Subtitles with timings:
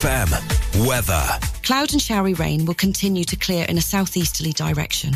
[0.00, 1.26] FM weather.
[1.64, 5.12] Cloud and showery rain will continue to clear in a southeasterly direction,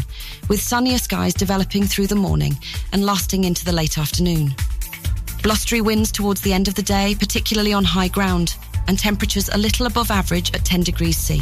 [0.49, 2.59] with sunnier skies developing through the morning
[2.93, 4.53] and lasting into the late afternoon.
[5.41, 8.57] Blustery winds towards the end of the day, particularly on high ground,
[8.89, 11.41] and temperatures a little above average at 10 degrees C.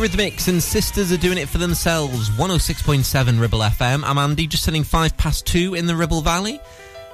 [0.00, 2.30] Eurythmics and Sisters are doing it for themselves.
[2.30, 4.02] 106.7 Ribble FM.
[4.02, 6.58] I'm Andy, just turning five past two in the Ribble Valley.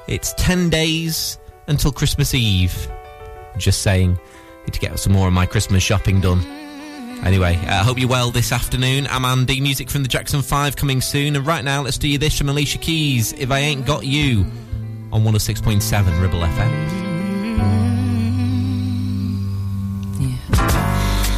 [0.07, 1.37] It's 10 days
[1.67, 2.89] until Christmas Eve.
[3.57, 4.17] Just saying.
[4.67, 6.47] Need to get some more of my Christmas shopping done.
[7.25, 9.09] Anyway, I uh, hope you're well this afternoon.
[9.11, 9.61] I'm Andy.
[9.61, 11.35] Music from the Jackson 5 coming soon.
[11.35, 13.33] And right now, let's do you this from Alicia Keys.
[13.33, 14.47] If I Ain't Got You
[15.11, 17.06] on 106.7 Ribble FM.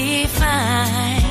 [0.00, 1.22] define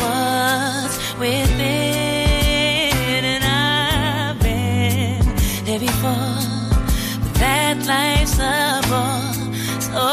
[0.00, 3.22] what's within.
[3.32, 5.24] And I've been
[5.66, 6.42] there before,
[7.40, 9.32] that life's a bore
[9.88, 10.06] so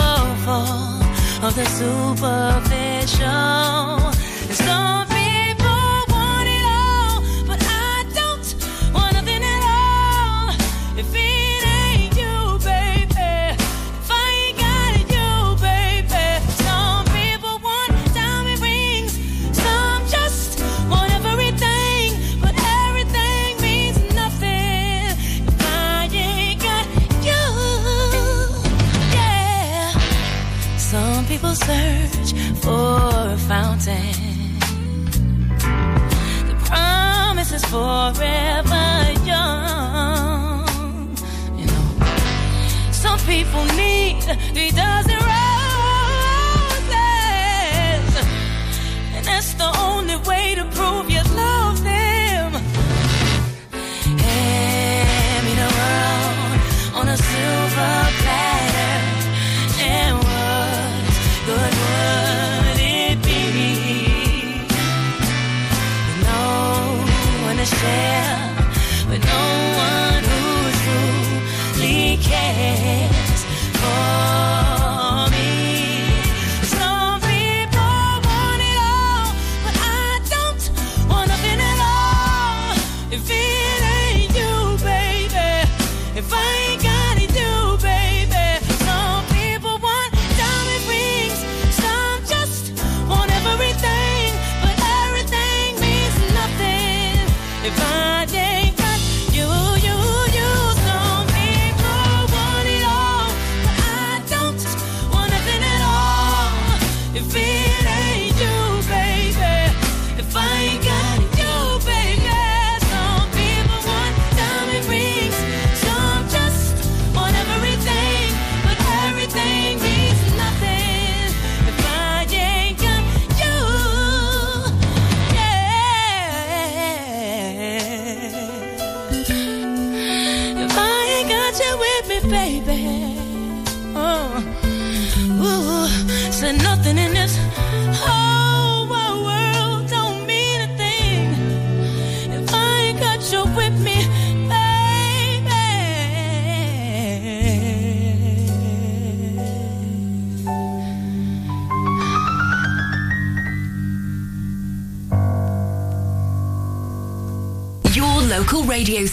[0.45, 0.89] full
[1.45, 3.98] of the superficial.
[32.69, 34.59] For a fountain.
[36.49, 38.89] The promise is forever
[39.31, 40.67] young.
[41.59, 41.85] You know,
[42.91, 44.21] some people need
[44.55, 45.69] three dozen roses,
[49.15, 51.08] and that's the only way to prove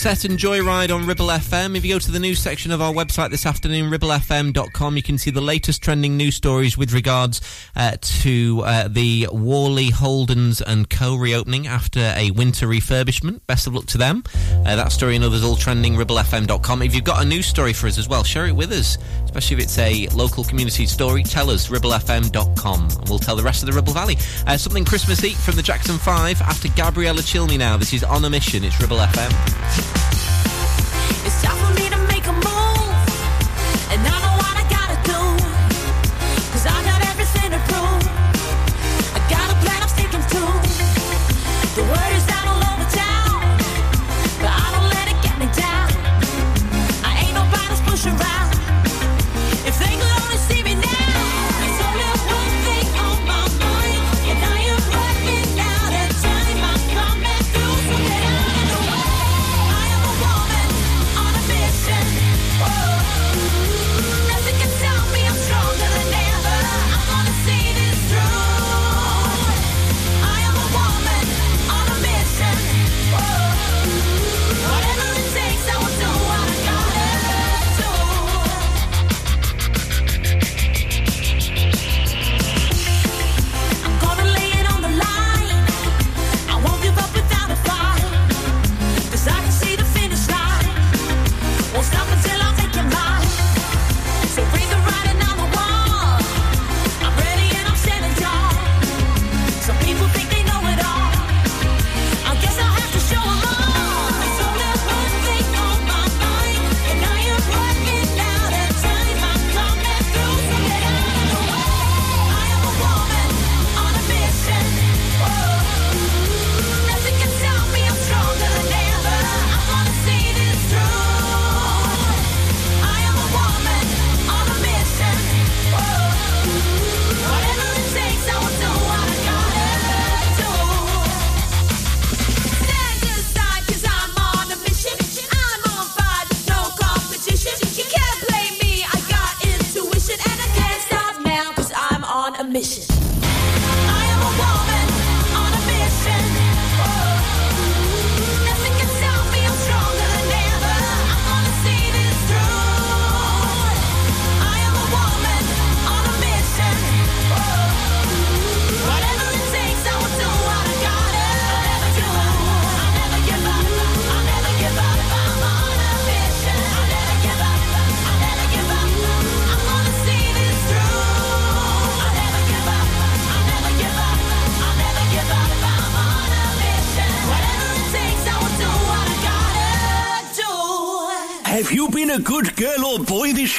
[0.00, 1.76] Set and Joyride on Ribble FM.
[1.76, 5.18] If you go to the news section of our website this afternoon, ribblefm.com, you can
[5.18, 7.42] see the latest trending news stories with regards
[7.76, 11.16] uh, to uh, the Whalley Holdens and Co.
[11.16, 13.42] reopening after a winter refurbishment.
[13.46, 14.24] Best of luck to them.
[14.64, 16.80] Uh, that story and others all trending, ribblefm.com.
[16.80, 18.96] If you've got a news story for us as well, share it with us
[19.30, 23.62] especially if it's a local community story, tell us, ribblefm.com, and we'll tell the rest
[23.62, 24.16] of the Ribble Valley.
[24.46, 27.76] Uh, something Christmassy from the Jackson 5 after Gabriella Cilmi now.
[27.76, 28.64] This is On a Mission.
[28.64, 29.30] It's Ribble FM.
[31.24, 31.89] It's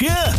[0.02, 0.31] Cheers!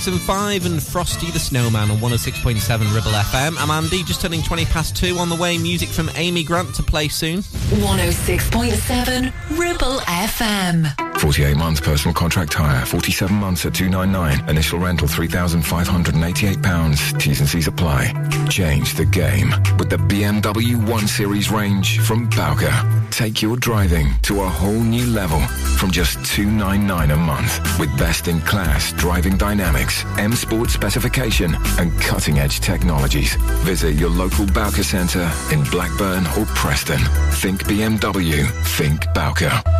[0.00, 3.54] Jackson 5 and Frosty the Snowman on 106.7 Ribble FM.
[3.58, 5.58] I'm Andy, just turning 20 past 2 on the way.
[5.58, 7.40] Music from Amy Grant to play soon.
[7.40, 11.20] 106.7 Ribble FM.
[11.20, 14.48] 48 months personal contract hire, 47 months at 299.
[14.48, 17.20] Initial rental £3,588.
[17.20, 18.14] T's and C's apply.
[18.48, 22.72] Change the game with the BMW 1 Series range from Bowker.
[23.20, 25.40] Take your driving to a whole new level
[25.76, 33.34] from just 299 a month with best-in-class driving dynamics, M Sport specification and cutting-edge technologies.
[33.66, 37.00] Visit your local Bowker Centre in Blackburn or Preston.
[37.42, 38.50] Think BMW.
[38.78, 39.79] Think Bowker.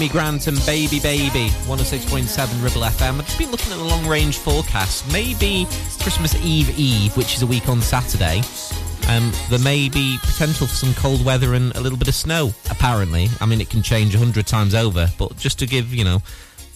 [0.00, 3.18] Amy Grant and Baby Baby, 106.7 Ribble FM.
[3.18, 5.06] I've just been looking at the long range forecast.
[5.12, 5.66] Maybe
[6.00, 8.40] Christmas Eve Eve, which is a week on Saturday.
[9.10, 12.54] Um, there may be potential for some cold weather and a little bit of snow,
[12.70, 13.28] apparently.
[13.42, 16.22] I mean, it can change a hundred times over, but just to give, you know,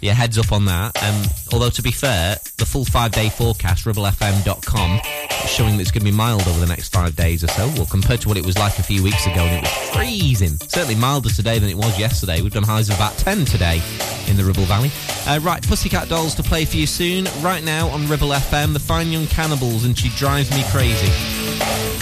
[0.02, 1.02] yeah, heads up on that.
[1.02, 5.00] Um, although, to be fair, the full five day forecast, ribblefm.com,
[5.46, 7.66] showing that it's going to be mild over the next five days or so.
[7.76, 10.58] Well, compared to what it was like a few weeks ago, and it was freezing.
[10.68, 12.40] Certainly milder today than it was yesterday.
[12.42, 13.82] We've done highs of about 10 today
[14.28, 14.90] in the Ribble Valley.
[15.26, 17.26] Uh, right, Pussycat Dolls to play for you soon.
[17.40, 21.93] Right now on Ribble FM, the Fine Young Cannibals, and she drives me crazy.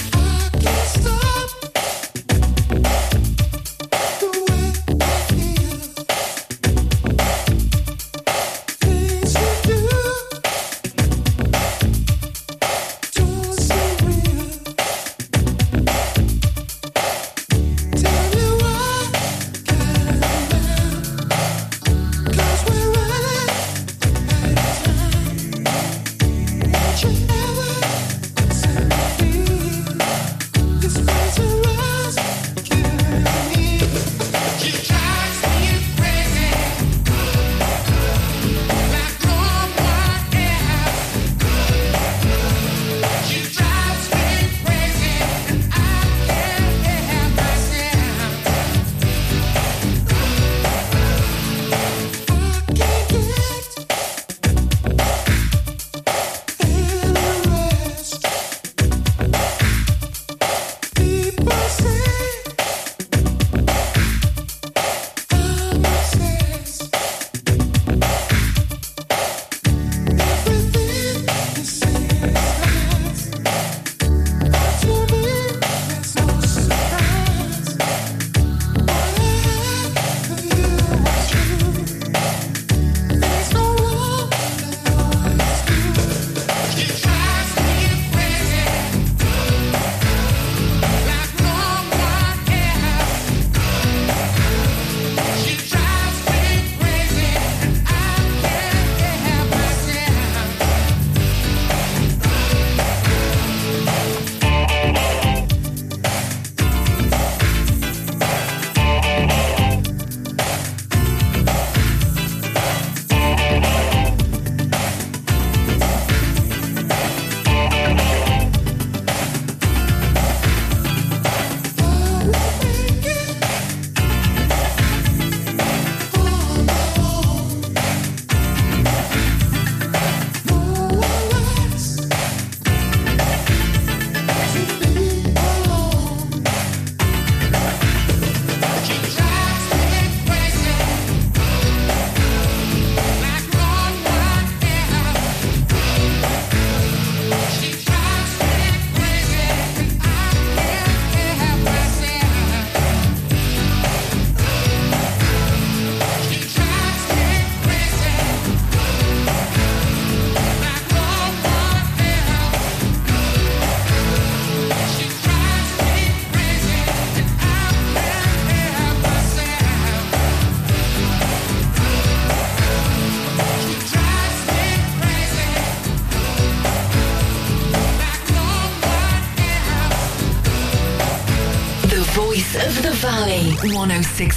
[183.87, 184.32] 106.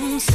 [0.00, 0.33] down.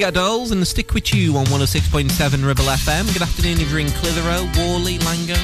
[0.00, 3.10] Got Dolls and the Stick With You on 106.7 Ribble FM.
[3.14, 5.36] Good afternoon if you're in Clitheroe, Whalley, Langho.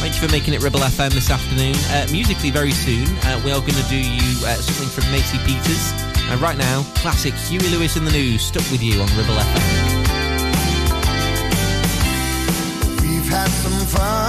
[0.00, 1.74] Thank you for making it Ribble FM this afternoon.
[1.90, 5.36] Uh, musically, very soon, uh, we are going to do you uh, something from Maisie
[5.44, 5.92] Peters.
[6.30, 9.66] And right now, classic Huey Lewis and the News, stuck with you on Ribble FM.
[13.02, 14.25] We've had some fun.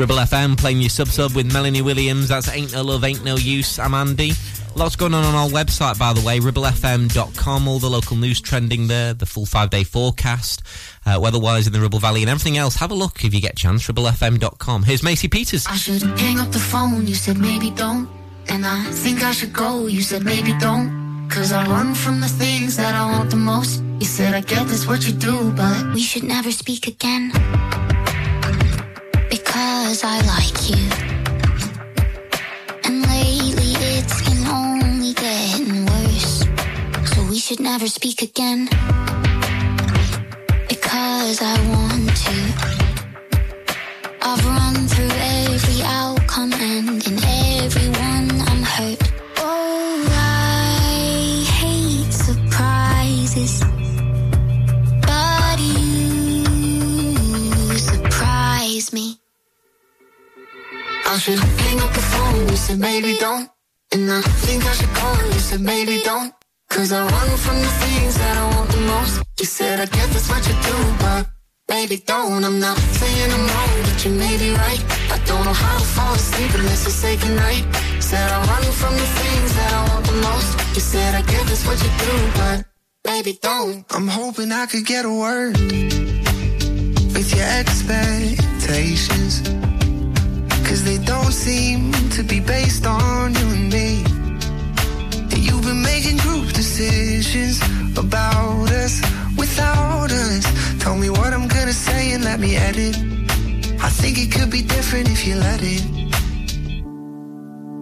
[0.00, 2.28] Ribble FM playing your sub sub with Melanie Williams.
[2.28, 3.78] That's Ain't No Love, Ain't No Use.
[3.78, 4.32] I'm Andy.
[4.74, 7.68] Lots going on on our website, by the way, ribblefm.com.
[7.68, 10.62] All the local news trending there, the full five day forecast,
[11.04, 12.76] uh, weather-wise in the Ribble Valley, and everything else.
[12.76, 13.86] Have a look if you get a chance.
[13.88, 14.84] ribblefm.com.
[14.84, 15.66] Here's Maisie Peters.
[15.66, 18.08] I should hang up the phone, you said maybe don't.
[18.48, 21.28] And I think I should go, you said maybe don't.
[21.28, 23.82] Cause I run from the things that I want the most.
[24.00, 27.89] You said I get this what you do, but We should never speak again.
[29.90, 30.86] Because I like you.
[32.84, 33.74] And lately
[34.46, 36.44] only getting worse.
[37.12, 38.68] So we should never speak again.
[40.68, 42.36] Because I want to.
[44.22, 46.19] I've run through every outcome
[61.10, 63.50] I should hang up the phone, you said maybe don't.
[63.90, 66.32] And I think I should call, you said maybe don't.
[66.68, 69.20] Cause I run from the things that I want the most.
[69.40, 71.26] You said I guess that's what you do, but
[71.68, 72.44] maybe don't.
[72.44, 74.84] I'm not saying I'm wrong, but you may be right.
[75.10, 77.64] I don't know how to fall asleep unless you say goodnight.
[77.98, 80.76] Said I run from the things that I want the most.
[80.76, 82.64] You said I guess that's what you do, but
[83.04, 83.84] maybe don't.
[83.90, 85.58] I'm hoping I could get a word
[87.18, 89.42] with your expectations.
[90.70, 94.04] Cause they don't seem to be based on you and me.
[95.32, 97.60] And you've been making group decisions
[97.98, 99.02] about us
[99.36, 100.44] without us.
[100.78, 102.96] Tell me what I'm gonna say and let me edit.
[103.82, 105.82] I think it could be different if you let it.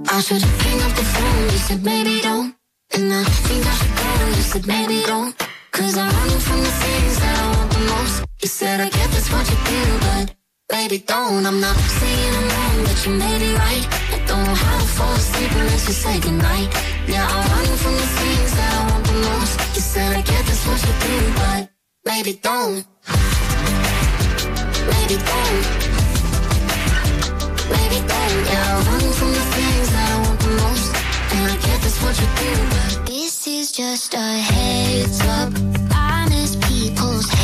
[0.09, 2.57] I should hang up the phone, you said maybe don't.
[2.95, 5.36] And I think I should go, you said maybe don't.
[5.72, 8.24] Cause I run from the things that I want the most.
[8.41, 10.34] You said I get that's what you do, but
[10.72, 11.45] maybe don't.
[11.45, 12.57] I'm not saying I'm wrong,
[12.89, 13.84] but you may be right.
[14.14, 16.68] I don't know how to fall asleep unless you say goodnight.
[17.07, 19.55] Yeah, I'm running from the things that I want the most.
[19.76, 21.62] You said I get that's what you do, but
[22.11, 22.82] maybe don't.
[24.93, 25.64] Maybe don't.
[27.74, 28.41] Maybe don't.
[28.53, 30.89] Yeah, I run from the things that I want the most.
[31.34, 35.53] And I get this what you do, but This is just a heads up.
[36.39, 37.38] Miss people's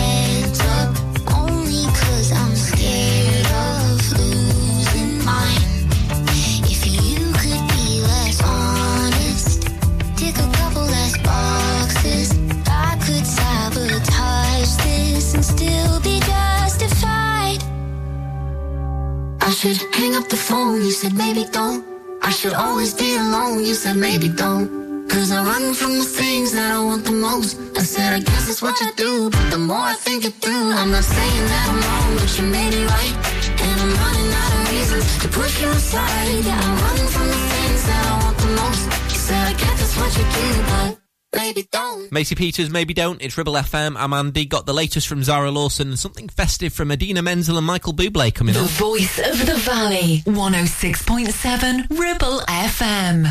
[19.47, 21.85] I should hang up the phone, you said maybe don't.
[22.23, 25.07] I should always be alone, you said maybe don't.
[25.07, 27.61] Cause I run from the things that I want the most.
[27.77, 29.29] I said, I guess that's what you do.
[29.29, 32.47] But the more I think it through, I'm not saying that I'm wrong, but you
[32.47, 33.17] may be right.
[33.61, 36.43] And I'm running out of reasons to push you aside.
[36.43, 38.85] Yeah, I'm running from the things that I want the most.
[39.13, 41.04] You said, I guess that's what you do, but
[41.35, 42.11] maybe don't.
[42.13, 43.21] Maisie Peters, maybe don't.
[43.23, 43.97] It's Ribble FM.
[43.99, 44.45] I'm Andy.
[44.45, 48.35] Got the latest from Zara Larsson and something festive from Idina Menzel and Michael Bublé
[48.35, 48.67] coming The up.
[48.67, 50.23] The voice of the valley.
[50.27, 53.25] 106.7 Ribble FM.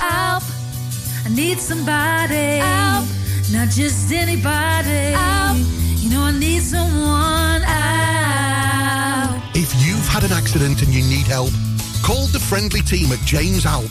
[0.00, 0.42] Help!
[1.24, 2.58] I need somebody.
[2.58, 3.06] Help!
[3.52, 5.12] Not just anybody.
[5.14, 5.58] Help!
[6.02, 7.62] You know I need someone.
[7.62, 9.40] Help!
[9.56, 11.52] If you've had an accident and you need help,
[12.02, 13.90] call the friendly team at James Alp.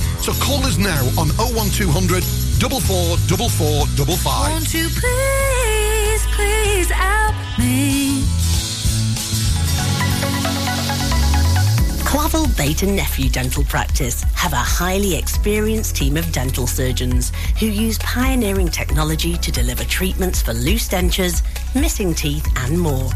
[0.21, 4.51] So call us now on 01200 444455.
[4.51, 8.23] Won't you please, please help me?
[12.05, 17.65] Clavel Bait and Nephew Dental Practice have a highly experienced team of dental surgeons who
[17.65, 21.41] use pioneering technology to deliver treatments for loose dentures,
[21.73, 23.09] missing teeth, and more.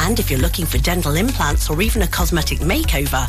[0.00, 3.28] And if you're looking for dental implants or even a cosmetic makeover,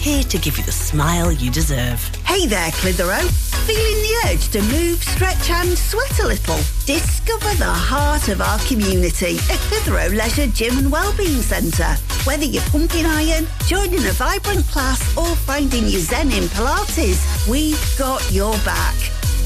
[0.00, 2.00] here to give you the smile you deserve.
[2.24, 3.28] Hey there, Clitheroe.
[3.66, 6.56] Feeling the urge to move, stretch and sweat a little?
[6.86, 11.94] Discover the heart of our community at Clitheroe Leisure Gym and Wellbeing Centre.
[12.24, 17.98] Whether you're pumping iron, joining a vibrant class or finding your zen in Pilates, we've
[17.98, 19.19] got your back.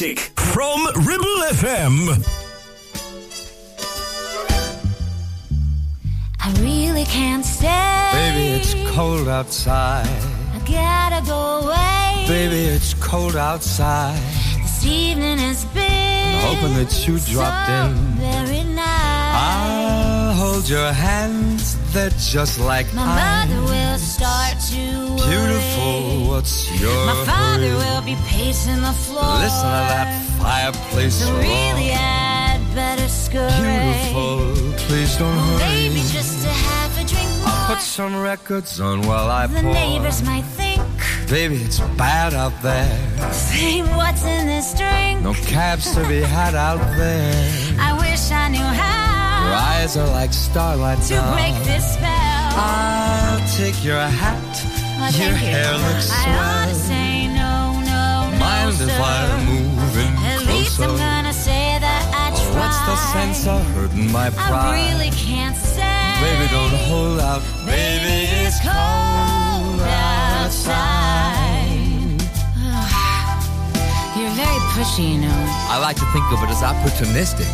[0.00, 0.18] Christmas classic
[0.54, 2.24] from Ribble FM.
[6.40, 8.10] I really can't stay.
[8.14, 10.06] Baby, it's cold outside.
[10.54, 12.24] I gotta go away.
[12.26, 14.18] Baby, it's cold outside.
[14.62, 17.94] This evening has been Hoping that you dropped in.
[18.16, 19.34] very nice.
[19.36, 23.48] I'll hold your hands, they're just like My ice.
[23.50, 23.98] mother will
[26.80, 29.34] your My father will be pacing the floor.
[29.38, 30.08] Listen to that
[30.40, 31.40] fireplace So roar.
[31.40, 33.50] really, I'd better scurry.
[33.50, 34.38] Beautiful,
[34.86, 35.58] please don't hurry.
[35.68, 37.48] Maybe just a half a drink more.
[37.48, 39.72] I'll put some records on while I the pour.
[39.72, 40.80] neighbors might think,
[41.28, 42.98] Baby, it's bad out there.
[43.32, 45.22] say what's in this drink.
[45.22, 47.32] No cabs to be had out there.
[47.78, 51.32] I wish I knew how Your eyes are like starlight to now.
[51.34, 52.50] break this spell.
[52.56, 54.79] I'll take your hat.
[55.00, 55.78] Well, Your hair you.
[55.80, 56.28] looks swell.
[56.28, 60.52] I ought to say no, no, Mind no, if I'm moving At closer?
[60.52, 62.44] least I'm gonna say that I tried.
[62.44, 64.52] Oh, what's the sense of hurting my pride?
[64.52, 65.80] I really can't say.
[66.20, 67.40] Baby, don't hold out.
[67.64, 71.80] Baby, it's cold outside.
[74.20, 75.40] You're very pushy, you know.
[75.72, 77.48] I like to think of it as opportunistic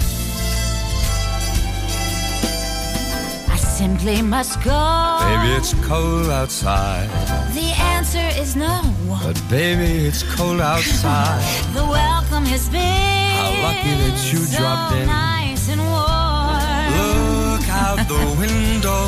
[3.77, 5.19] simply must go.
[5.21, 7.09] Baby, it's cold outside.
[7.55, 8.81] The answer is no.
[9.23, 11.43] But baby, it's cold outside.
[11.75, 15.07] The welcome has been How lucky that you so dropped in.
[15.07, 16.89] nice and warm.
[16.97, 19.03] Look out the window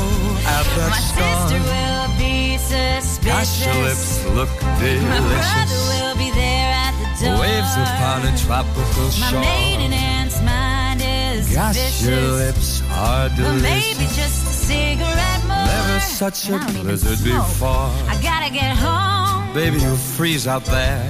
[0.55, 1.49] at that My star.
[1.49, 3.25] sister will be suspicious.
[3.25, 5.03] Gosh, your lips look delicious.
[5.09, 7.39] My brother will be there at the door.
[7.41, 9.41] Waves upon a tropical My shore.
[9.41, 12.05] maiden aunt's mind is Gosh, vicious.
[12.05, 14.15] your lips are But maybe delicious.
[14.15, 15.65] just cigarette more.
[15.73, 17.89] Never such a blizzard before.
[18.13, 19.53] I gotta get home.
[19.53, 21.01] Baby, you'll freeze out there.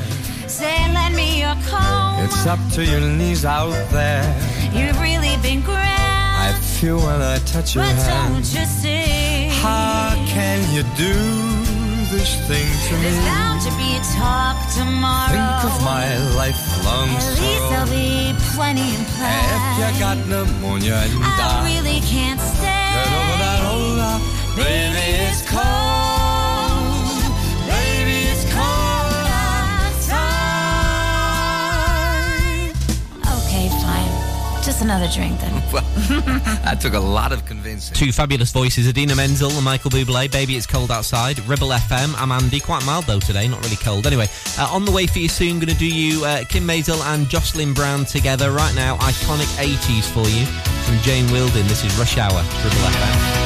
[0.47, 2.24] Say, lend me your comb.
[2.26, 4.26] It's up to your knees out there.
[4.78, 5.97] You've really been grand.
[6.47, 8.34] I feel when I touch your But hand.
[8.34, 9.49] don't you see?
[9.62, 11.14] How can you do
[12.16, 13.01] this thing to me?
[13.03, 15.36] There's bound to be a talk tomorrow.
[15.36, 16.05] Think of my
[16.39, 19.93] lifelong At least there'll be plenty in If play.
[19.93, 22.68] you got pneumonia and I die, really can't stay.
[34.89, 35.53] Another drink then.
[35.72, 35.84] Well,
[36.64, 37.93] that took a lot of convincing.
[37.93, 40.32] Two fabulous voices, Idina Menzel and Michael Bublé.
[40.32, 41.38] Baby, it's cold outside.
[41.47, 42.20] Ribble FM.
[42.20, 42.60] I'm Andy.
[42.60, 44.07] Quite mild though today, not really cold.
[44.07, 44.26] Anyway,
[44.57, 45.60] uh, on the way for you soon.
[45.60, 48.51] Going to do you uh, Kym Mazelle and Jocelyn Brown together.
[48.51, 50.47] Right now, iconic 80s for you
[50.86, 51.68] from Jane Wiedlin.
[51.68, 52.41] This is Rush Hour.
[52.64, 53.39] Ribble FM.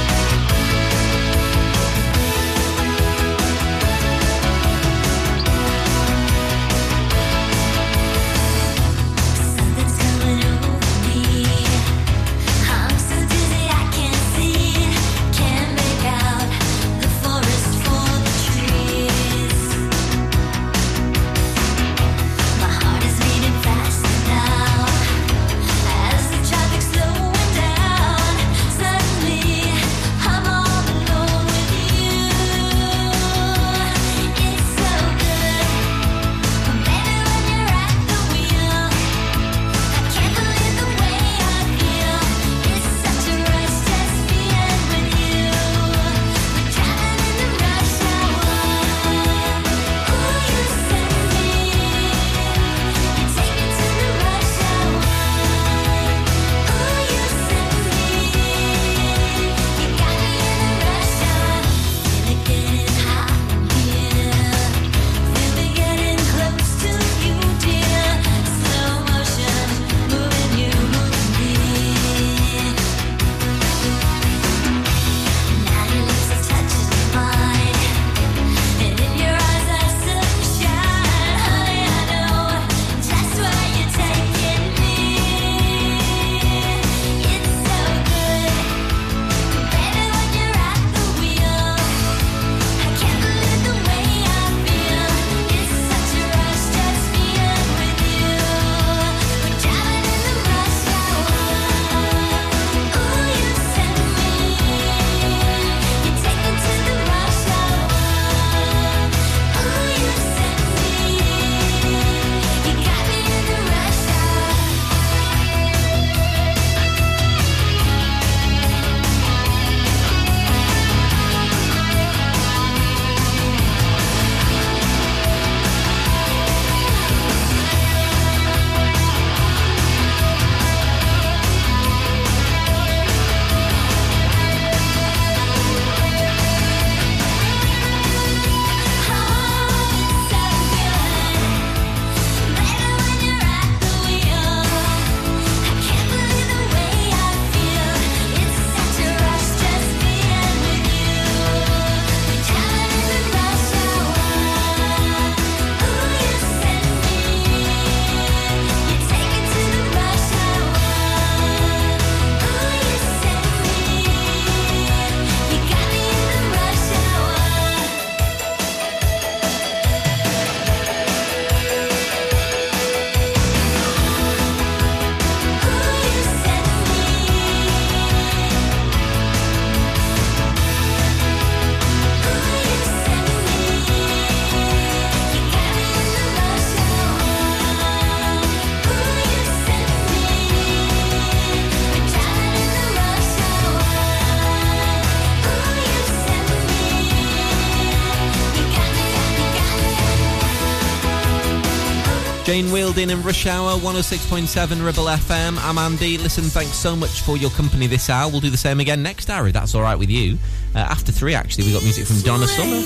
[202.95, 205.57] And Rush Hour, 106.7 Ribble FM.
[205.63, 206.19] I'm Andy.
[206.19, 208.29] Listen, thanks so much for your company this hour.
[208.29, 210.37] We'll do the same again next hour, if that's all right with you.
[210.75, 212.81] Uh, after three, actually, we got music from Donna Summer.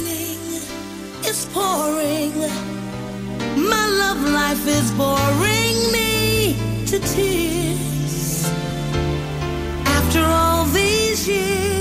[1.28, 2.34] It's pouring.
[3.70, 6.56] My love life is boring me
[6.86, 8.48] to tears.
[9.86, 11.77] After all these years,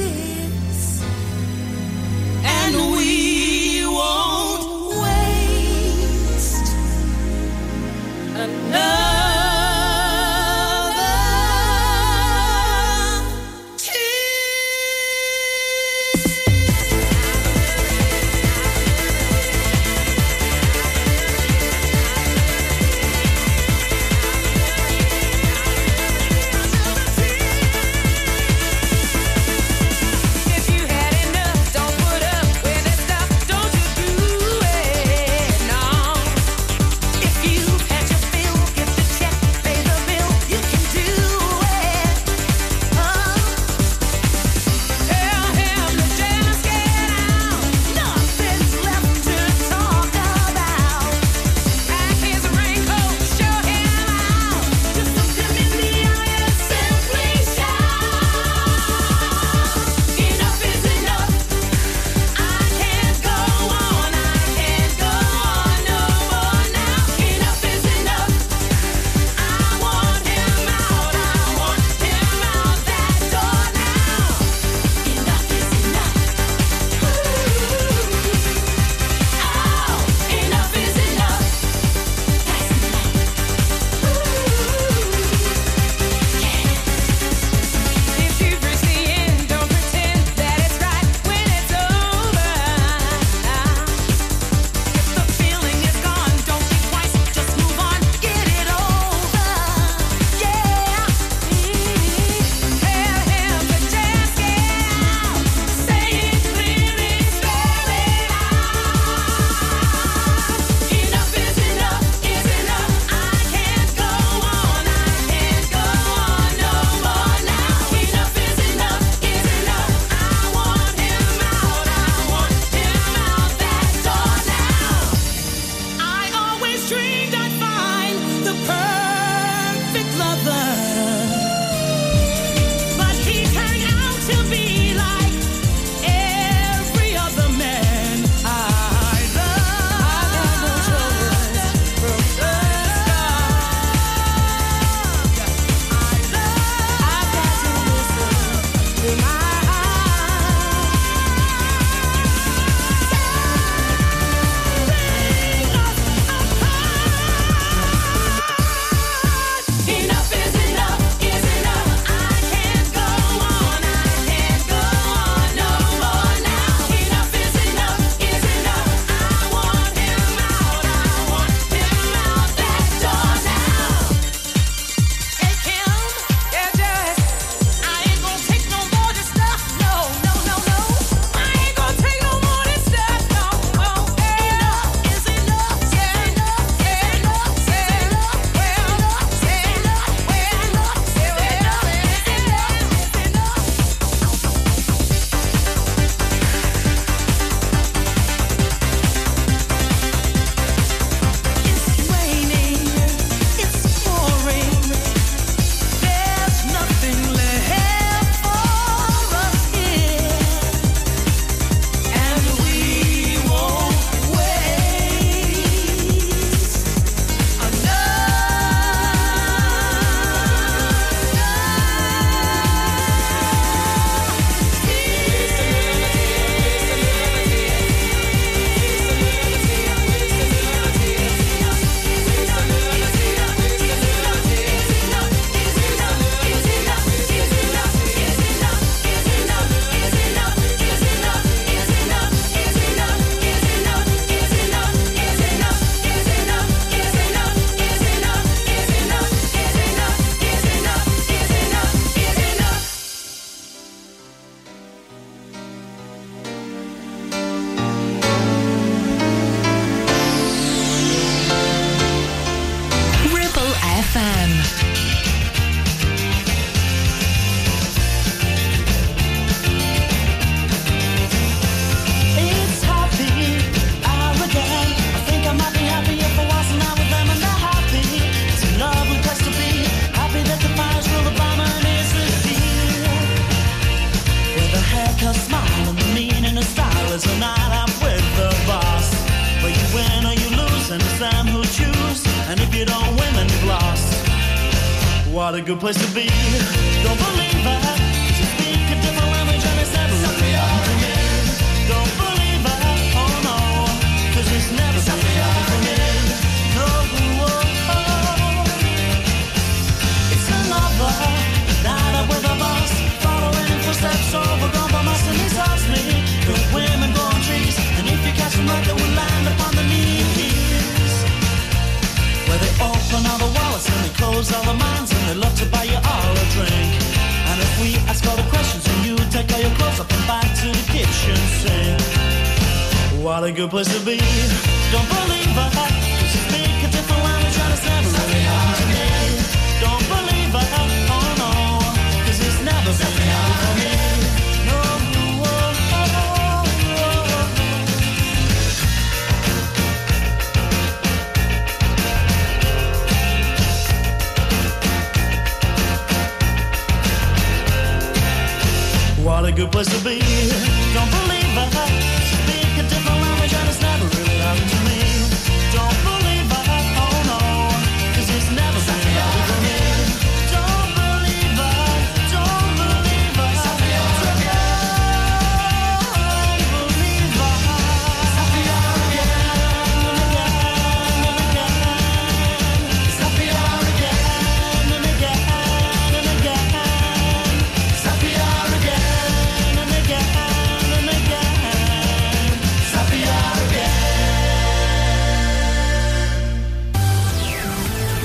[8.77, 9.06] another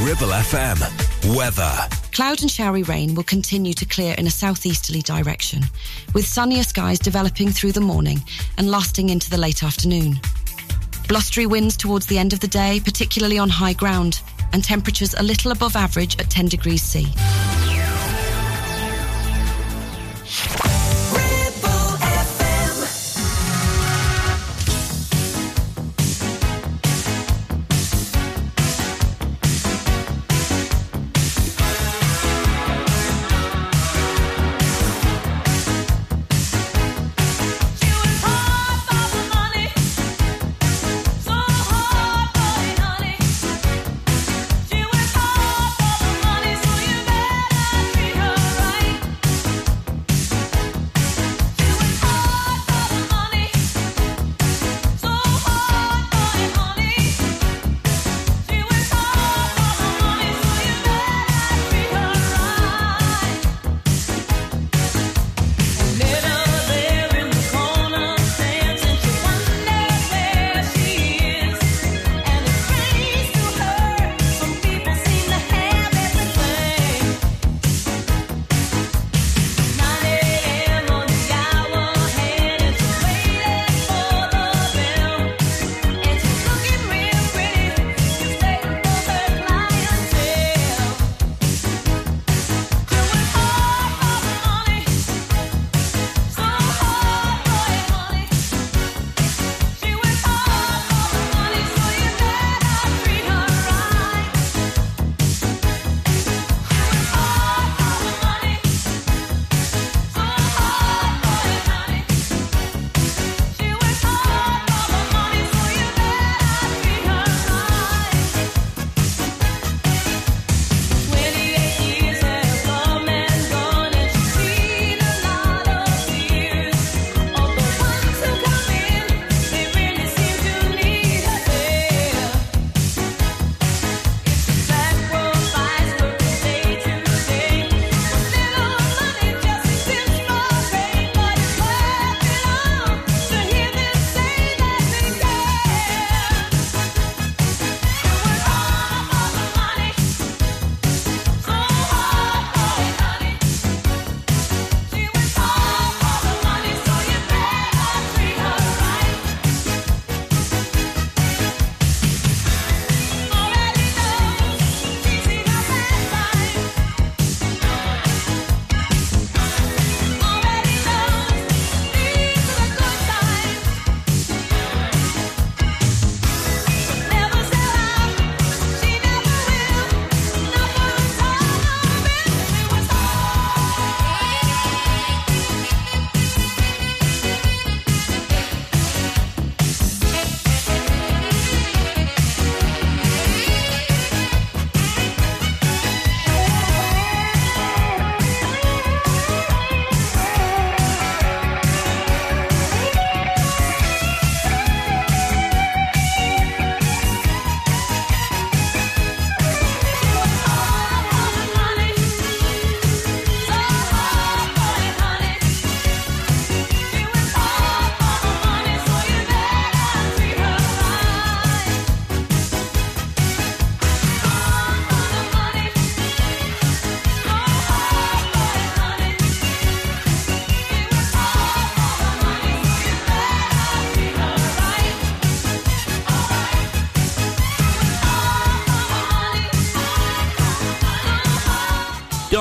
[0.01, 1.35] Ribble FM.
[1.35, 1.71] Weather.
[2.11, 5.61] Cloud and showery rain will continue to clear in a southeasterly direction,
[6.15, 8.19] with sunnier skies developing through the morning
[8.57, 10.19] and lasting into the late afternoon.
[11.07, 14.21] Blustery winds towards the end of the day, particularly on high ground,
[14.53, 17.05] and temperatures a little above average at 10 degrees C.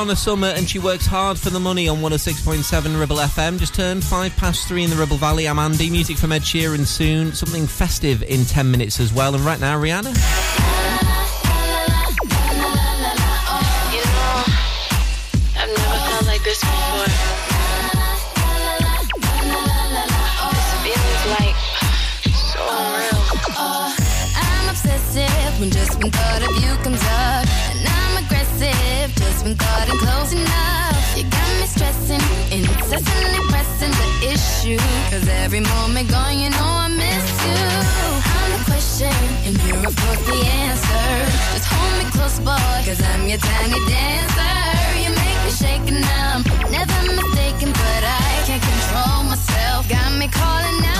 [0.00, 3.58] Donna Summer, and she works hard for the money on 106.7 Ribble FM.
[3.58, 5.46] Just turned five past three in the Ribble Valley.
[5.46, 5.90] I'm Andy.
[5.90, 7.34] Music from Ed Sheeran soon.
[7.34, 9.34] Something festive in 10 minutes as well.
[9.34, 10.49] And right now, Rihanna.
[33.04, 34.78] Pressing pressing the issue.
[35.10, 37.62] Cause every moment gone, you know I miss you.
[38.36, 41.06] I'm the question, and you're of course the answer.
[41.54, 44.56] Just hold me close, boy, cause I'm your tiny dancer.
[45.02, 49.88] You make me shake and I'm never mistaken, but I can't control myself.
[49.88, 50.99] Got me calling out.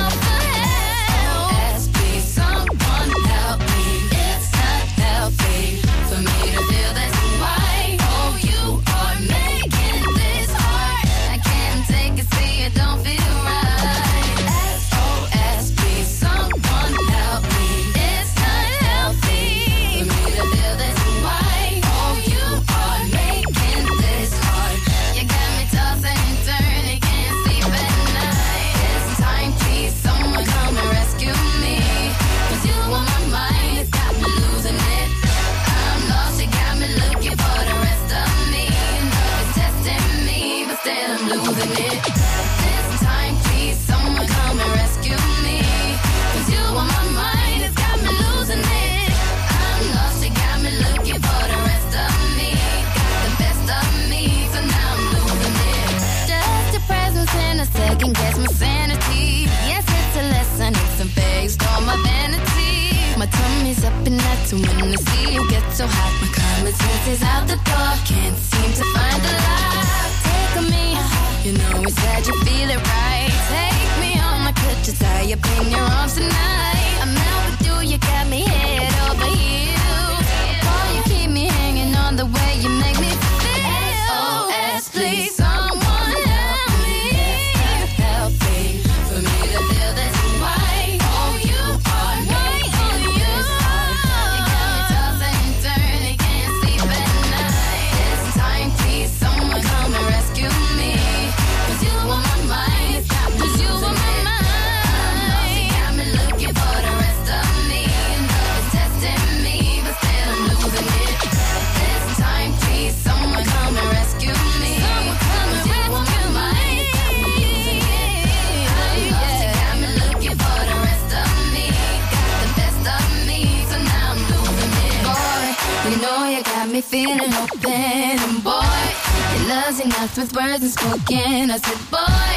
[129.71, 131.51] was enough with words and spoken.
[131.51, 132.30] I said, boy.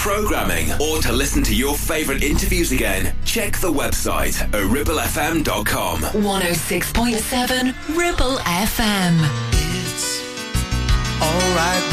[0.00, 6.00] programming, or to listen to your favourite interviews again, check the website ribblefm.com.
[6.00, 9.20] 106.7 Ribble FM.
[9.52, 10.22] It's
[11.20, 11.89] alright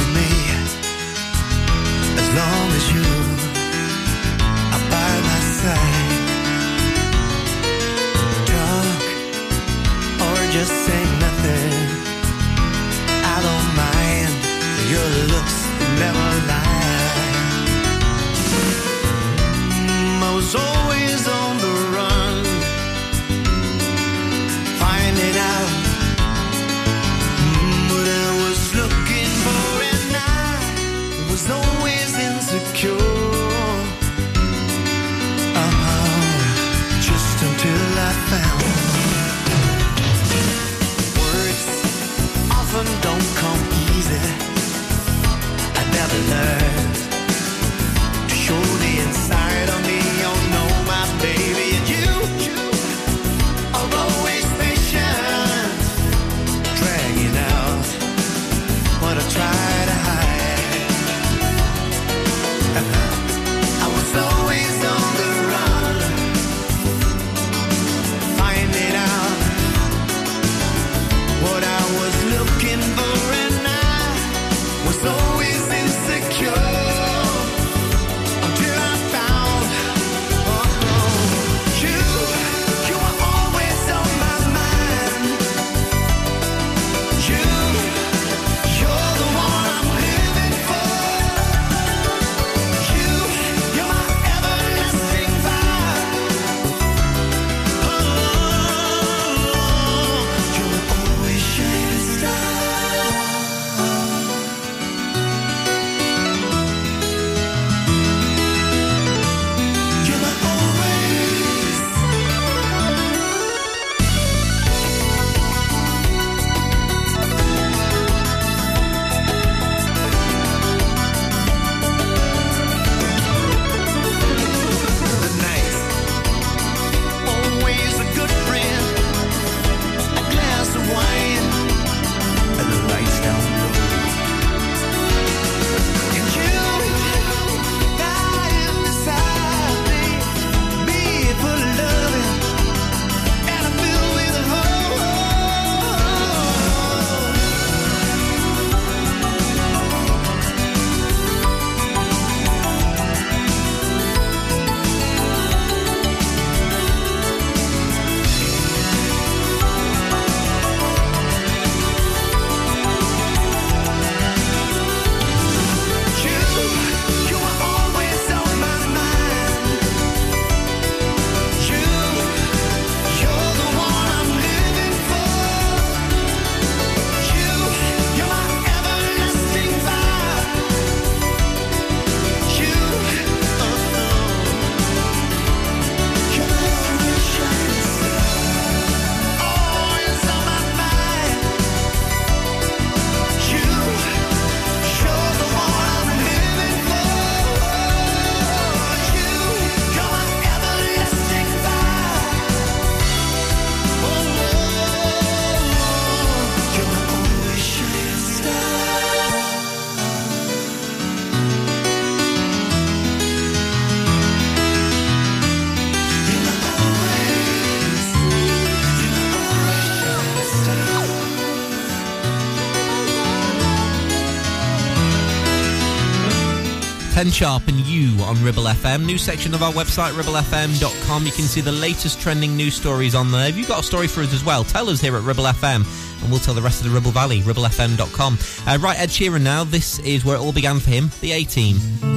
[227.27, 229.05] Glenn Sharp and you on Ribble FM.
[229.05, 231.25] New section of our website, ribblefm.com.
[231.25, 233.49] You can see the latest trending news stories on there.
[233.49, 236.21] If you've got a story for us as well, tell us here at Ribble FM
[236.21, 238.37] and we'll tell the rest of the Ribble Valley, ribblefm.com.
[238.65, 239.65] Uh, right, Ed Sheeran now.
[239.65, 242.16] This is where it all began for him, the A Team.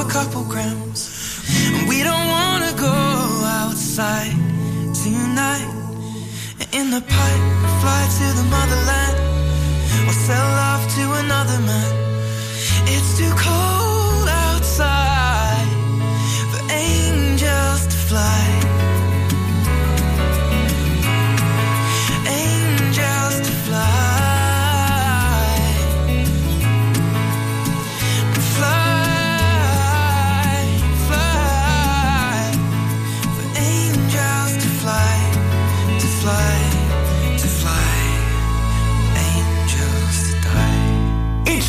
[0.00, 1.00] a couple grams.
[1.74, 2.94] And we don't wanna go
[3.62, 4.32] outside
[4.94, 5.70] tonight.
[6.72, 7.44] In the pipe,
[7.80, 9.16] fly to the motherland,
[10.08, 12.07] or sell off to another man.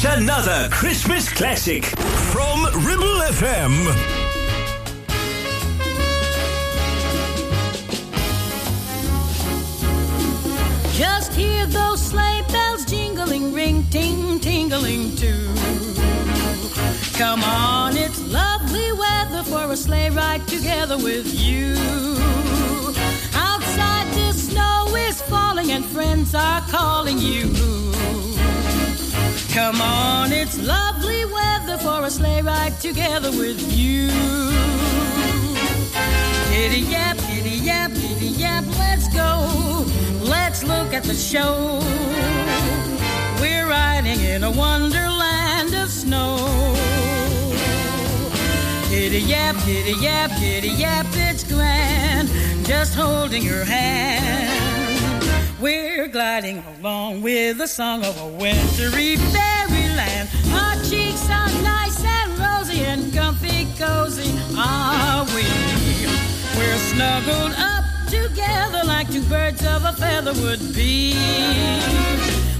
[0.02, 3.74] It's another Christmas classic from Ribble FM.
[10.94, 15.54] Just hear those sleigh bells jingling, ring, ting, tingling too.
[17.18, 21.76] Come on, it's lovely weather for a sleigh ride together with you.
[23.34, 27.99] Outside the snow is falling and friends are calling you.
[29.54, 34.08] Come on, it's lovely weather for a sleigh ride together with you.
[36.52, 39.86] Giddy yap, giddy yap, giddy yap, let's go.
[40.22, 41.80] Let's look at the show.
[43.42, 46.38] We're riding in a wonderland of snow.
[48.92, 52.30] Giddy yap, giddy yap, giddy yap, it's grand.
[52.68, 54.59] Just holding your hand.
[55.62, 60.30] We're gliding along with the song of a wintry fairyland.
[60.54, 65.44] Our cheeks are nice and rosy and comfy cozy are we.
[66.58, 71.14] We're snuggled up together like two birds of a feather would be.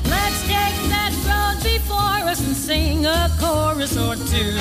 [0.10, 4.58] Let's take that road before us and sing a chorus or two.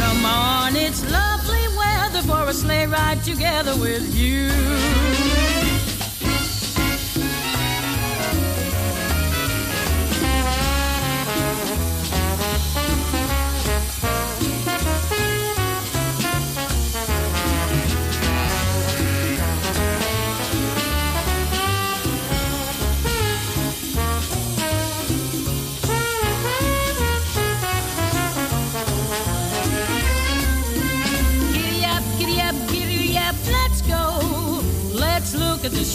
[0.00, 4.50] Come on, it's lovely weather for a sleigh ride together with you.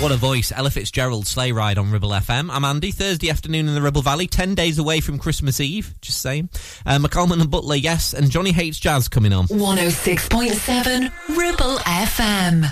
[0.00, 0.52] What a voice.
[0.54, 2.50] Ella Fitzgerald sleigh ride on Ribble FM.
[2.52, 2.92] I'm Andy.
[2.92, 4.28] Thursday afternoon in the Ribble Valley.
[4.28, 5.92] 10 days away from Christmas Eve.
[6.00, 6.50] Just saying.
[6.86, 8.14] Uh, McAlmont and Butler, yes.
[8.14, 9.48] And Johnny Hates Jazz coming on.
[9.48, 12.64] 106.7 Ribble FM.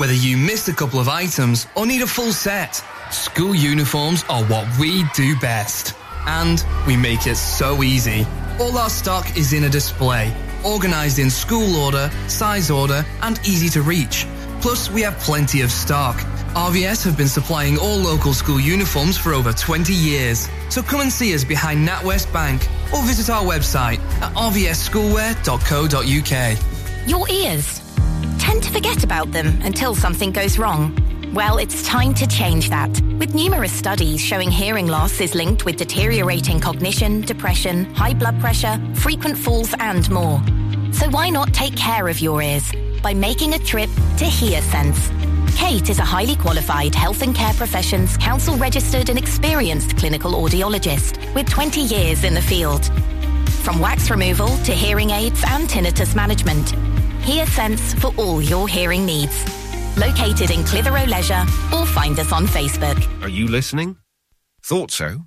[0.00, 4.44] Whether you missed a couple of items or need a full set, school uniforms are
[4.44, 5.94] what we do best.
[6.26, 8.26] And we make it so easy.
[8.60, 13.70] All our stock is in a display, organized in school order, size order, and easy
[13.70, 14.26] to reach.
[14.60, 16.16] Plus, we have plenty of stock.
[16.54, 20.48] RVS have been supplying all local school uniforms for over 20 years.
[20.70, 27.08] So come and see us behind NatWest Bank or visit our website at rvsschoolwear.co.uk.
[27.08, 27.80] Your ears.
[28.38, 30.96] Tend to forget about them until something goes wrong.
[31.32, 32.88] Well, it's time to change that.
[33.18, 38.80] With numerous studies showing hearing loss is linked with deteriorating cognition, depression, high blood pressure,
[38.94, 40.40] frequent falls, and more.
[40.92, 45.14] So why not take care of your ears by making a trip to HearSense?
[45.56, 51.34] Kate is a highly qualified health and care professions council registered and experienced clinical audiologist
[51.34, 52.84] with 20 years in the field.
[53.62, 56.66] From wax removal to hearing aids and tinnitus management,
[57.22, 59.44] HearSense for all your hearing needs.
[59.98, 63.22] Located in Clitheroe Leisure or find us on Facebook.
[63.22, 63.96] Are you listening?
[64.62, 65.26] Thought so.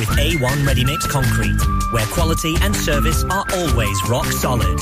[0.00, 1.60] with A1 Ready Mix Concrete,
[1.92, 4.80] where quality and service are always rock solid.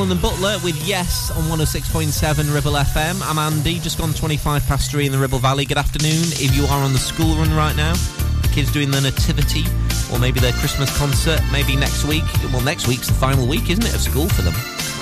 [0.00, 3.20] Hamlin and Butler with Yes on 106.7 Ribble FM.
[3.22, 5.66] I'm Andy, just gone 25 past 3 in the Ribble Valley.
[5.66, 6.22] Good afternoon.
[6.40, 7.92] If you are on the school run right now,
[8.40, 9.62] the kids doing their nativity
[10.10, 12.24] or maybe their Christmas concert, maybe next week.
[12.50, 14.54] Well, next week's the final week, isn't it, of school for them?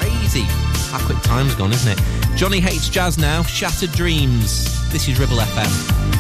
[0.03, 0.43] Crazy.
[0.91, 2.37] How quick time's gone, isn't it?
[2.37, 3.45] Johnny hates jazz now.
[3.45, 4.91] Shattered Dreams.
[4.91, 6.18] This is Ribble FM.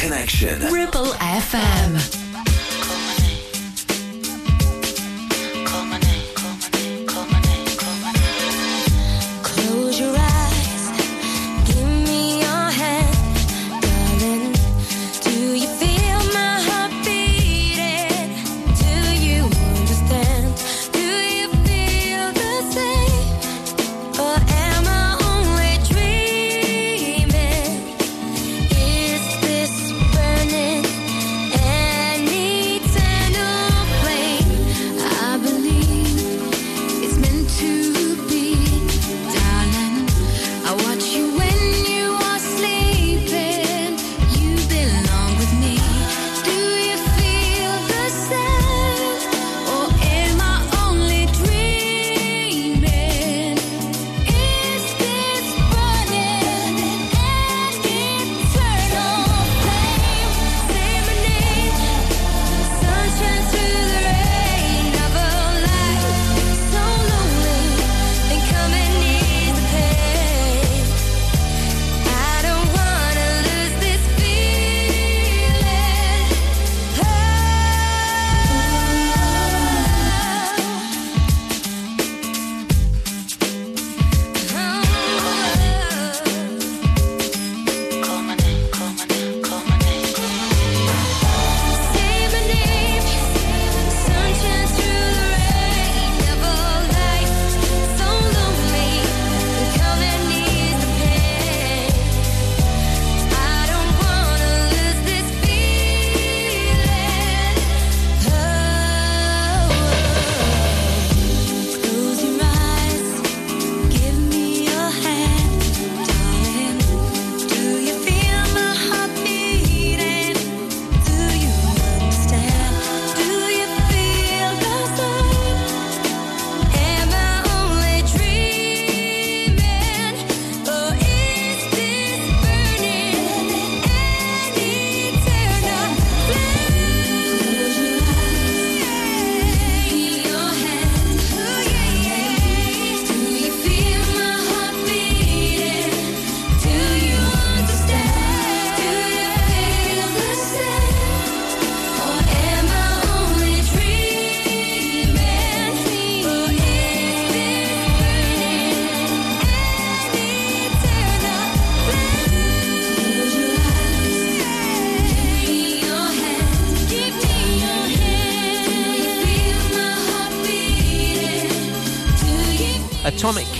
[0.00, 0.72] Connection.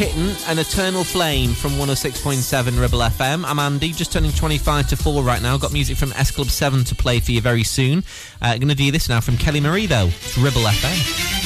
[0.01, 3.45] Kitten and Eternal Flame from 106.7 Ribble FM.
[3.45, 5.59] I'm Andy, just turning 25 to 4 right now.
[5.59, 8.03] Got music from S Club 7 to play for you very soon.
[8.41, 10.07] Uh, Going to do this now from Kelly Marie, though.
[10.07, 11.40] It's Ribble FM.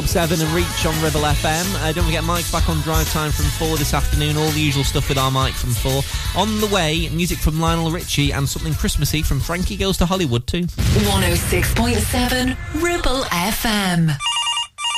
[0.00, 1.74] Club 7 and Reach on Ribble FM.
[1.82, 4.38] Uh, don't forget Mike's back on drive time from 4 this afternoon.
[4.38, 6.00] All the usual stuff with our Mike from 4.
[6.40, 10.46] On the way, music from Lionel Richie and something Christmassy from Frankie Goes to Hollywood
[10.46, 10.62] too.
[10.62, 14.16] 106.7 Ribble FM.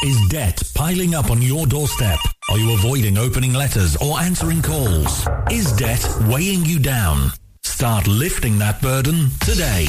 [0.05, 2.21] Is debt piling up on your doorstep?
[2.49, 5.27] Are you avoiding opening letters or answering calls?
[5.51, 7.33] Is debt weighing you down?
[7.65, 9.89] Start lifting that burden today.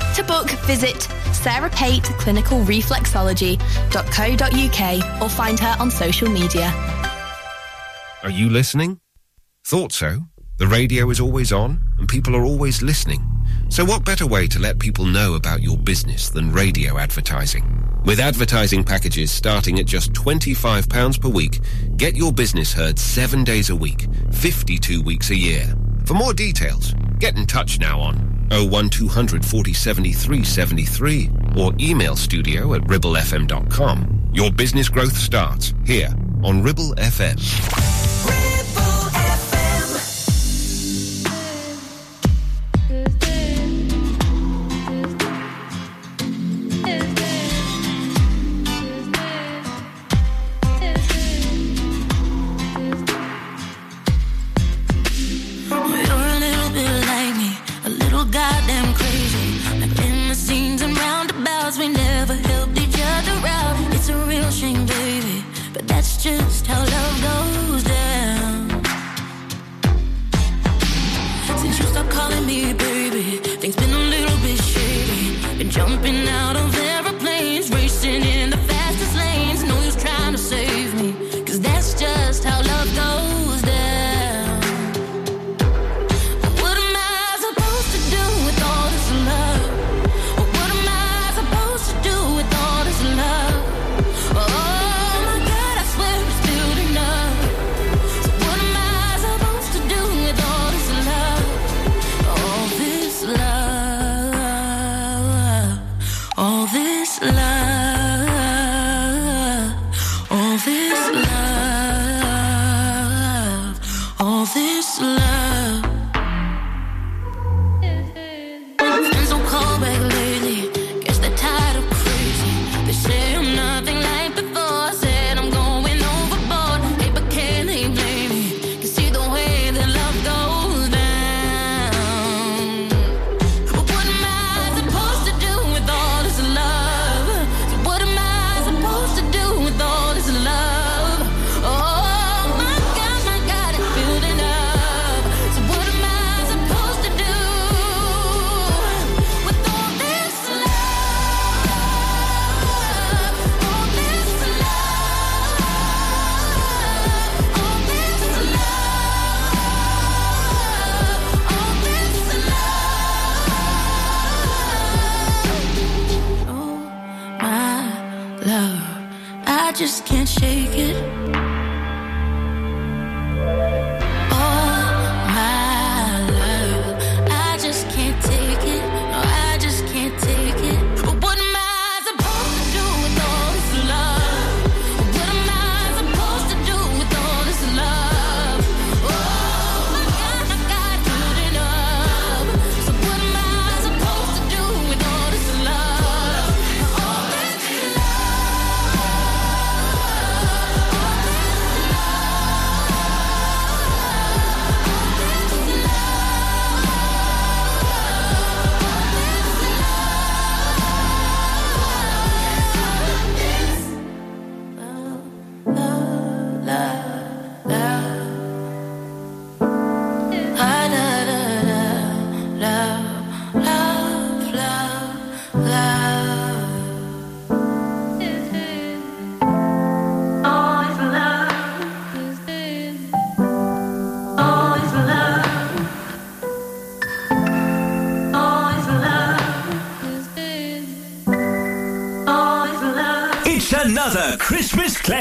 [0.15, 6.69] To book, visit Sarah Pate Clinical Reflexology.co.uk or find her on social media.
[8.21, 8.99] Are you listening?
[9.65, 10.19] Thought so.
[10.57, 13.25] The radio is always on, and people are always listening.
[13.69, 17.63] So, what better way to let people know about your business than radio advertising?
[18.03, 21.61] With advertising packages starting at just £25 per week,
[21.95, 25.73] get your business heard seven days a week, 52 weeks a year.
[26.05, 32.73] For more details, get in touch now on 01200 40 73 73 or email studio
[32.73, 34.29] at ribblefm.com.
[34.33, 36.09] Your business growth starts here
[36.43, 38.40] on Ribble FM.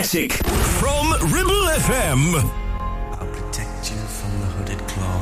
[0.00, 0.32] Classic
[0.80, 2.22] from Ribble FM.
[3.18, 5.20] I'll protect you from the hooded claw.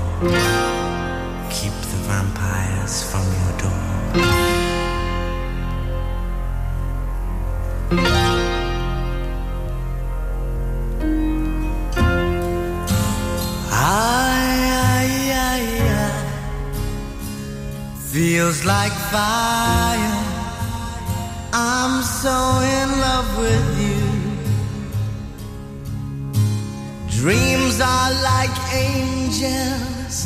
[1.50, 3.88] Keep the vampires from your door.
[13.72, 14.48] Ay,
[14.94, 15.10] ay,
[15.50, 15.64] ay,
[16.06, 16.18] ay.
[18.12, 20.18] Feels like fire.
[21.52, 22.36] I'm so
[22.76, 23.67] in love with
[27.28, 30.16] Dreams are like angels.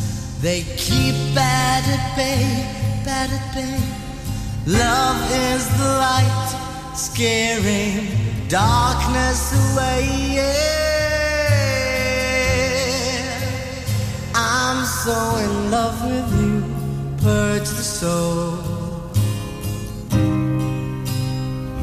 [0.40, 2.46] They keep bad at bay,
[3.04, 3.80] bad at bay.
[4.68, 5.20] Love
[5.50, 6.50] is the light,
[6.94, 8.06] scaring
[8.46, 10.02] darkness away.
[10.36, 10.62] Yeah.
[14.36, 16.62] I'm so in love with you,
[17.20, 18.62] purge the soul.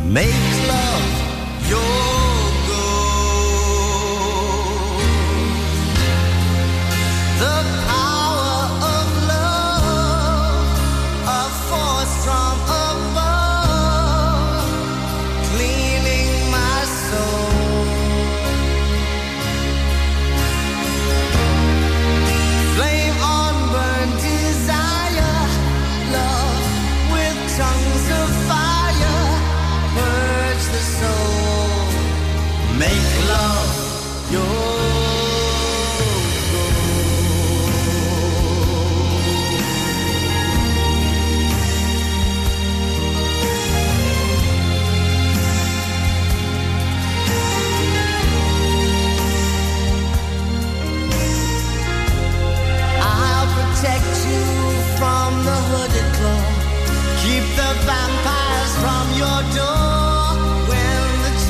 [0.05, 1.07] Make love
[1.69, 1.98] your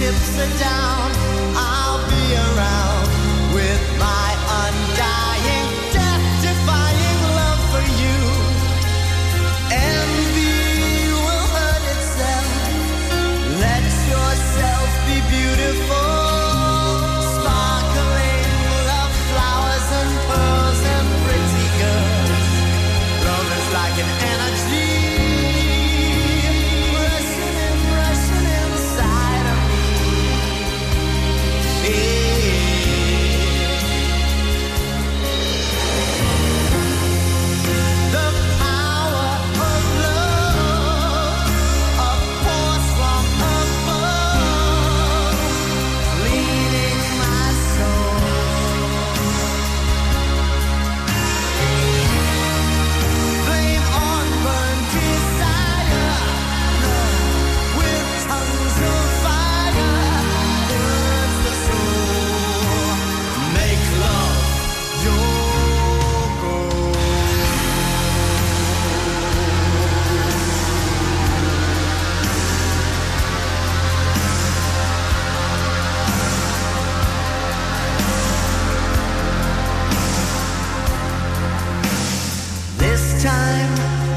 [0.09, 1.18] chips are down,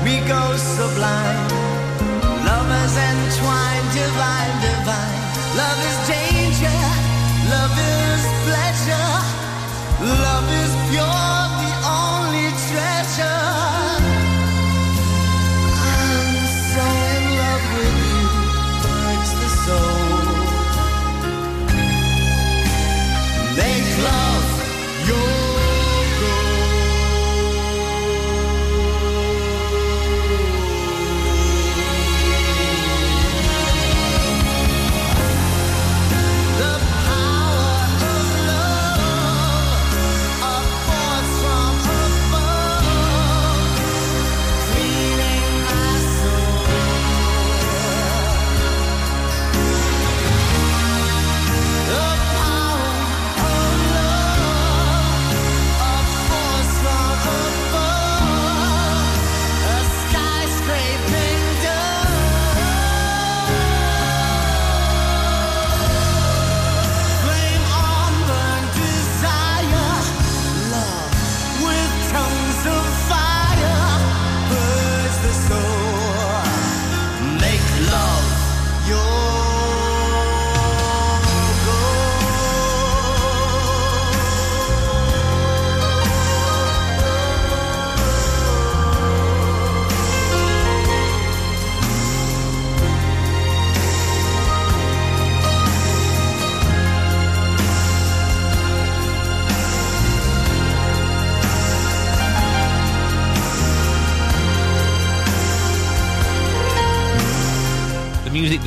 [0.05, 1.49] we go sublime.
[2.45, 5.21] Lovers entwined, divine, divine.
[5.57, 6.22] Love is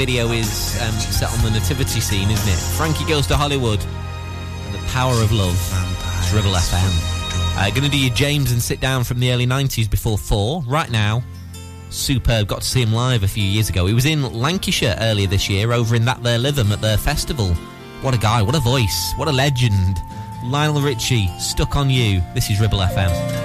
[0.06, 2.60] video is um, set on the nativity scene, isn't it?
[2.78, 3.84] Frankie goes to Hollywood.
[4.66, 5.58] And the power of love.
[6.20, 7.58] It's Ribble FM.
[7.58, 10.62] Uh, going to do your James and sit down from the early 90s before four.
[10.68, 11.24] Right now,
[11.90, 12.48] superb.
[12.48, 13.88] Got to see him live a few years ago.
[13.88, 17.56] He was in Lancashire earlier this year over in that there Lytham at their festival.
[18.04, 19.98] What a guy, what a voice, what a legend.
[20.44, 22.22] Lionel Richie, Stuck on You.
[22.36, 23.45] This is Ribble FM.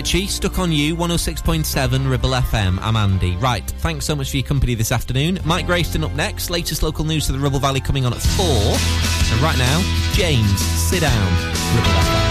[0.00, 2.78] Richie, Stuck on You, 106.7 Ribble FM.
[2.80, 3.36] I'm Andy.
[3.36, 5.40] Right, thanks so much for your company this afternoon.
[5.44, 6.48] Mike Grayston up next.
[6.48, 8.46] Latest local news to the Ribble Valley coming on at 4.
[8.46, 9.82] And right now,
[10.14, 11.32] James, sit down.
[11.76, 12.29] Ribble FM.